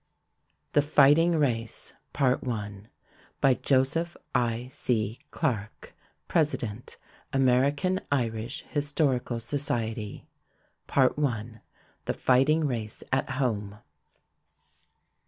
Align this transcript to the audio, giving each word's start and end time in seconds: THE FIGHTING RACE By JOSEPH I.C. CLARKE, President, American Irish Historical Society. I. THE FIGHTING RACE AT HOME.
THE 0.73 0.81
FIGHTING 0.81 1.35
RACE 1.35 1.93
By 3.39 3.53
JOSEPH 3.53 4.17
I.C. 4.33 5.19
CLARKE, 5.29 5.93
President, 6.27 6.97
American 7.31 8.01
Irish 8.11 8.65
Historical 8.71 9.39
Society. 9.39 10.27
I. 10.89 11.49
THE 12.05 12.13
FIGHTING 12.15 12.65
RACE 12.65 13.03
AT 13.13 13.29
HOME. 13.29 13.75